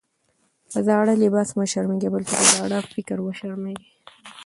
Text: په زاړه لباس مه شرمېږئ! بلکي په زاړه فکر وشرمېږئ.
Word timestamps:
په 0.71 0.79
زاړه 0.87 1.13
لباس 1.23 1.49
مه 1.57 1.65
شرمېږئ! 1.71 2.09
بلکي 2.13 2.33
په 2.39 2.45
زاړه 2.53 2.77
فکر 2.93 3.17
وشرمېږئ. 3.21 3.87